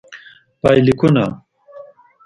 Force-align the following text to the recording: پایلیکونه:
پایلیکونه: 0.61 1.23